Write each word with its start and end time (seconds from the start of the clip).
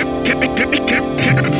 Kepik 0.00 0.24
kepik 0.24 0.52
kepik 0.56 0.82
kepik 0.88 1.59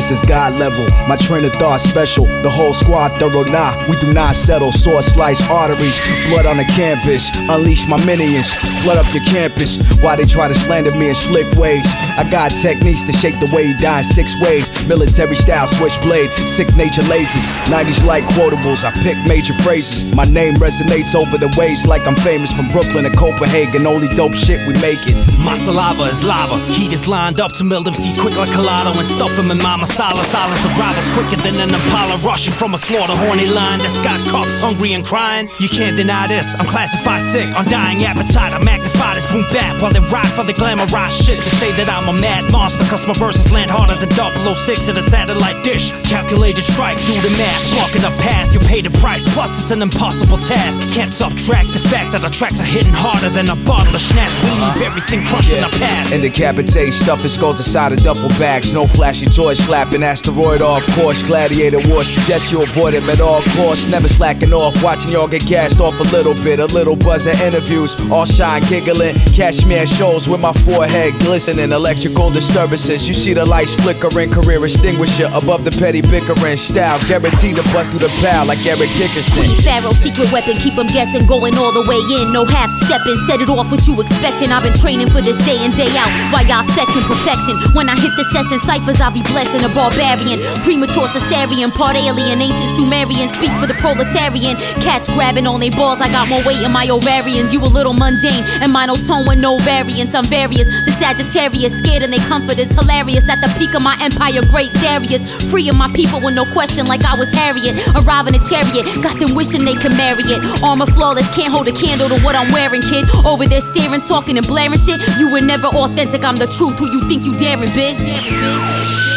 This 0.00 0.22
is 0.22 0.22
God 0.26 0.58
level, 0.58 0.88
my 1.06 1.16
train 1.16 1.44
of 1.44 1.52
thought 1.60 1.78
special. 1.78 2.24
The 2.40 2.48
whole 2.48 2.72
squad 2.72 3.20
thorough, 3.20 3.44
nah, 3.44 3.76
we 3.86 3.98
do 3.98 4.10
not 4.14 4.34
settle. 4.34 4.72
Sword 4.72 5.04
slice 5.04 5.46
arteries, 5.50 6.00
blood 6.30 6.46
on 6.46 6.56
the 6.56 6.64
canvas. 6.64 7.28
Unleash 7.52 7.86
my 7.86 8.00
minions, 8.06 8.50
flood 8.80 8.96
up 8.96 9.12
your 9.12 9.22
campus. 9.24 9.76
Why 10.00 10.16
they 10.16 10.24
try 10.24 10.48
to 10.48 10.54
slander 10.54 10.90
me 10.96 11.10
in 11.10 11.14
slick 11.14 11.52
ways? 11.52 11.84
I 12.16 12.24
got 12.30 12.48
techniques 12.48 13.04
to 13.08 13.12
shake 13.12 13.38
the 13.40 13.50
way 13.52 13.64
you 13.64 13.76
die 13.76 13.98
in 13.98 14.04
six 14.04 14.40
ways. 14.40 14.72
Military 14.88 15.36
style 15.36 15.66
switchblade, 15.66 16.32
Sicknature 16.48 17.04
lasers. 17.04 17.44
90s 17.68 18.02
like 18.02 18.24
quotables, 18.24 18.84
I 18.88 18.92
pick 19.02 19.20
major 19.28 19.52
phrases. 19.52 20.14
My 20.14 20.24
name 20.24 20.54
resonates 20.54 21.14
over 21.14 21.36
the 21.36 21.52
waves 21.60 21.84
like 21.84 22.08
I'm 22.08 22.16
famous 22.16 22.52
from 22.52 22.68
Brooklyn 22.68 23.04
to 23.04 23.12
Copenhagen. 23.12 23.86
Only 23.86 24.08
dope 24.16 24.32
shit 24.32 24.66
we 24.66 24.72
make 24.80 25.04
it. 25.04 25.16
My 25.44 25.58
saliva 25.58 26.04
is 26.04 26.24
lava. 26.24 26.56
Heat 26.72 26.94
is 26.94 27.06
lined 27.06 27.38
up 27.38 27.52
to 27.60 27.64
melt 27.64 27.84
seas 27.94 28.18
quick 28.18 28.36
like 28.38 28.50
Colado 28.50 28.98
and 28.98 29.06
stuff 29.06 29.36
them 29.36 29.50
in 29.50 29.58
my 29.58 29.89
masala. 29.90 30.22
Silence 30.24 30.62
the 30.62 30.68
rivals 30.78 31.08
quicker 31.14 31.42
than 31.42 31.56
an 31.60 31.74
impala 31.74 32.16
rushing 32.18 32.52
from 32.52 32.74
a 32.74 32.78
slaughter 32.78 33.16
horny 33.16 33.46
line 33.46 33.78
that's 33.78 33.98
got 33.98 34.20
cops 34.28 34.39
hungry 34.70 34.94
and 34.94 35.04
crying. 35.04 35.50
You 35.58 35.68
can't 35.68 35.96
deny 35.96 36.28
this. 36.28 36.54
I'm 36.54 36.66
classified 36.66 37.26
sick, 37.34 37.50
undying 37.58 38.04
appetite. 38.04 38.52
I 38.54 38.62
magnify 38.62 39.14
this 39.18 39.26
boom 39.26 39.42
bap 39.50 39.82
while 39.82 39.90
they 39.90 39.98
ride 40.14 40.30
for 40.30 40.44
the 40.44 40.54
glamorized 40.54 41.26
shit. 41.26 41.42
To 41.42 41.50
say 41.58 41.74
that 41.74 41.90
I'm 41.90 42.06
a 42.06 42.14
mad 42.14 42.46
monster, 42.52 42.86
cause 42.86 43.02
my 43.06 43.14
verses 43.14 43.50
land 43.50 43.70
harder 43.70 43.98
than 43.98 44.10
006 44.14 44.88
at 44.88 44.96
a 44.96 45.02
satellite 45.02 45.58
dish. 45.64 45.90
Calculated 46.06 46.62
strike, 46.62 46.98
do 47.02 47.18
the 47.18 47.34
math, 47.34 47.62
blocking 47.74 48.02
the 48.06 48.14
path. 48.22 48.54
You 48.54 48.60
pay 48.60 48.80
the 48.80 48.94
price, 49.02 49.26
plus 49.34 49.50
it's 49.58 49.72
an 49.74 49.82
impossible 49.82 50.38
task. 50.38 50.78
Can't 50.94 51.10
subtract 51.10 51.74
the 51.74 51.82
fact 51.90 52.12
that 52.12 52.22
the 52.22 52.30
tracks 52.30 52.60
are 52.60 52.70
hitting 52.70 52.94
harder 52.94 53.28
than 53.28 53.50
a 53.50 53.58
bottle 53.66 53.94
of 53.94 54.00
schnapps. 54.00 54.38
We 54.46 54.54
leave 54.54 54.78
uh-huh. 54.78 54.86
everything 54.86 55.26
crushed 55.26 55.50
in 55.50 55.66
the 55.66 55.72
path. 55.82 56.14
And 56.14 56.22
decapitate, 56.22 56.94
stuffing 56.94 57.30
skulls 57.34 57.58
inside 57.58 57.90
of 57.90 57.98
duffel 58.06 58.30
bags. 58.38 58.72
No 58.72 58.86
flashy 58.86 59.26
toys, 59.26 59.58
slapping 59.58 60.04
asteroid 60.04 60.62
off 60.62 60.86
course. 60.94 61.26
Gladiator 61.26 61.82
war, 61.90 62.04
suggest 62.04 62.52
you 62.52 62.62
avoid 62.62 62.94
him 62.94 63.10
at 63.10 63.20
all 63.20 63.42
costs. 63.58 63.90
Never 63.90 64.06
slacking 64.06 64.52
off, 64.52 64.59
watching 64.84 65.12
y'all 65.12 65.28
get 65.28 65.46
gassed 65.46 65.80
off 65.80 65.96
a 66.00 66.08
little 66.12 66.34
bit. 66.44 66.60
A 66.60 66.66
little 66.66 66.96
buzz 66.96 67.26
of 67.26 67.40
interviews, 67.40 67.96
all 68.10 68.26
shine, 68.26 68.60
giggling. 68.68 69.16
Cashmere 69.32 69.86
shows 69.86 70.28
with 70.28 70.40
my 70.40 70.52
forehead 70.52 71.14
glistening. 71.24 71.72
Electrical 71.72 72.28
disturbances, 72.30 73.08
you 73.08 73.14
see 73.14 73.32
the 73.32 73.44
lights 73.46 73.74
flickering. 73.80 74.30
Career 74.30 74.62
extinguisher 74.64 75.30
above 75.32 75.64
the 75.64 75.72
petty 75.72 76.02
bickering. 76.02 76.56
Style 76.56 77.00
guaranteed 77.08 77.56
to 77.56 77.64
bust 77.72 77.90
through 77.90 78.04
the 78.04 78.12
pal 78.20 78.44
like 78.44 78.60
Eric 78.66 78.92
Dickerson. 79.00 79.40
Queen 79.40 79.56
Pharaoh, 79.64 79.96
secret 79.96 80.30
weapon, 80.32 80.54
keep 80.60 80.74
them 80.76 80.86
guessing, 80.88 81.24
going 81.26 81.56
all 81.56 81.72
the 81.72 81.84
way 81.88 82.00
in, 82.20 82.32
no 82.32 82.44
half 82.44 82.68
stepping. 82.84 83.16
Set 83.24 83.40
it 83.40 83.48
off 83.48 83.70
what 83.72 83.86
you 83.88 83.96
expecting. 84.00 84.52
I've 84.52 84.62
been 84.62 84.76
training 84.76 85.08
for 85.08 85.22
this 85.24 85.38
day 85.48 85.56
in, 85.64 85.72
day 85.72 85.96
out. 85.96 86.10
While 86.32 86.44
y'all 86.44 86.66
secting 86.76 87.02
perfection. 87.08 87.56
When 87.72 87.88
I 87.88 87.96
hit 87.96 88.12
the 88.18 88.24
session, 88.28 88.58
ciphers, 88.68 89.00
I'll 89.00 89.14
be 89.14 89.22
blessing 89.22 89.64
a 89.64 89.70
barbarian. 89.72 90.42
Premature 90.66 91.08
cesarean, 91.08 91.72
part 91.72 91.96
alien, 91.96 92.42
ancient 92.42 92.70
Sumerian. 92.76 93.28
Speak 93.30 93.52
for 93.56 93.66
the 93.66 93.78
proletarian. 93.78 94.49
Cats 94.82 95.08
grabbing 95.14 95.46
on 95.46 95.60
they 95.60 95.70
balls, 95.70 96.00
I 96.00 96.08
got 96.08 96.28
more 96.28 96.42
weight 96.44 96.62
in 96.62 96.72
my 96.72 96.88
ovarians. 96.88 97.52
You 97.52 97.60
a 97.60 97.70
little 97.70 97.92
mundane, 97.92 98.44
and 98.62 98.72
monotone 98.72 99.26
with 99.26 99.38
no 99.38 99.58
variance. 99.58 100.14
I'm 100.14 100.24
various. 100.24 100.68
The 100.84 100.92
Sagittarius, 100.92 101.76
scared 101.78 102.02
and 102.02 102.12
they 102.12 102.18
comfort 102.18 102.58
is 102.58 102.70
hilarious. 102.72 103.28
At 103.28 103.40
the 103.40 103.52
peak 103.58 103.74
of 103.74 103.82
my 103.82 103.96
empire, 104.00 104.42
great 104.50 104.72
Darius. 104.74 105.22
Freeing 105.50 105.76
my 105.76 105.88
people 105.92 106.20
with 106.20 106.34
no 106.34 106.44
question, 106.52 106.86
like 106.86 107.04
I 107.04 107.14
was 107.16 107.32
Harriet. 107.32 107.76
Arriving 107.94 108.34
a 108.34 108.40
chariot, 108.40 108.86
got 109.02 109.18
them 109.18 109.34
wishing 109.34 109.64
they 109.64 109.74
could 109.74 109.96
marry 109.96 110.24
it. 110.24 110.40
Armor 110.62 110.86
flawless, 110.86 111.28
can't 111.34 111.52
hold 111.52 111.68
a 111.68 111.72
candle 111.72 112.08
to 112.08 112.18
what 112.24 112.34
I'm 112.34 112.52
wearing, 112.52 112.82
kid. 112.82 113.04
Over 113.24 113.46
there 113.46 113.60
staring, 113.60 114.00
talking 114.00 114.38
and 114.38 114.46
blaring 114.46 114.78
shit. 114.78 115.00
You 115.18 115.30
were 115.30 115.40
never 115.40 115.68
authentic, 115.68 116.24
I'm 116.24 116.36
the 116.36 116.46
truth. 116.46 116.78
Who 116.78 116.90
you 116.90 117.08
think 117.08 117.24
you 117.24 117.36
daring, 117.36 117.68
bitch? 117.70 119.09